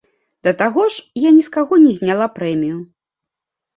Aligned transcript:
Да 0.47 0.53
таго 0.61 0.85
ж, 0.95 1.03
я 1.27 1.35
ні 1.37 1.43
з 1.49 1.53
каго 1.57 1.73
не 1.85 1.91
зняла 1.99 2.27
прэмію. 2.39 2.77